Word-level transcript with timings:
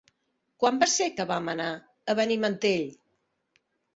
Quan 0.63 0.79
va 0.83 0.87
ser 0.93 1.09
que 1.19 1.27
vam 1.33 1.51
anar 1.53 1.67
a 2.13 2.17
Benimantell? 2.21 2.87